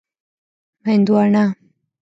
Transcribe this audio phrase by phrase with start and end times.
[0.83, 1.43] 🍉 هندوانه